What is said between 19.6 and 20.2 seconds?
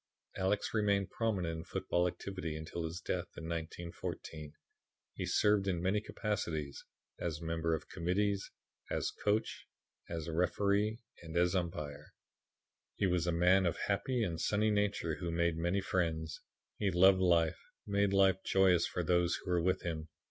with him.